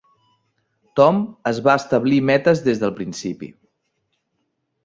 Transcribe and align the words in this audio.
Tom 0.99 1.19
es 1.51 1.59
va 1.69 1.77
establir 1.81 2.19
metes 2.31 2.65
des 2.71 2.83
del 2.85 2.97
principi. 3.01 3.55